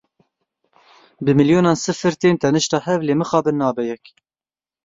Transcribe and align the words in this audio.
Bi 1.27 1.35
milyonan 1.39 1.73
sifir 1.81 2.13
tên 2.21 2.35
tenişta 2.41 2.77
hev 2.87 2.99
lê 3.07 3.13
mixabin 3.19 3.57
nabe 3.61 3.83
yek. 3.91 4.03